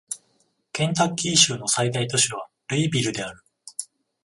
[0.73, 3.43] ケンタッキー州の最大都市はルイビルである